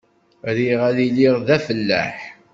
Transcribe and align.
Riɣ 0.57 0.79
ad 0.89 0.97
iliɣ 1.07 1.35
d 1.47 1.49
afellaḥ. 1.55 2.17